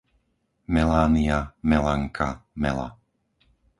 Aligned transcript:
Melánia, 0.65 1.39
Melanka, 1.69 2.29
Mela 2.61 2.87